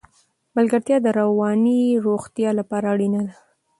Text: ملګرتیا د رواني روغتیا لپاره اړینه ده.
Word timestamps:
ملګرتیا 0.55 0.97
د 1.01 1.07
رواني 1.19 1.81
روغتیا 2.05 2.49
لپاره 2.59 2.85
اړینه 2.93 3.21
ده. 3.27 3.33